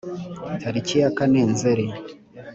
tariki 0.61 0.95
ya 1.01 1.09
kane 1.17 1.39
Nzeri 1.51 1.85